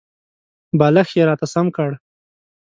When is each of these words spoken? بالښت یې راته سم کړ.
بالښت 0.79 1.13
یې 1.17 1.23
راته 1.29 1.47
سم 1.53 1.67
کړ. 1.75 1.89